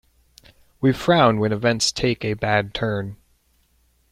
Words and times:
We 0.79 0.93
frown 0.93 1.37
when 1.39 1.51
events 1.51 1.91
take 1.91 2.25
a 2.25 2.33
bad 2.33 2.73
turn. 2.73 3.17